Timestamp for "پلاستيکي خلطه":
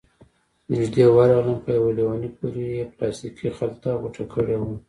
2.95-3.89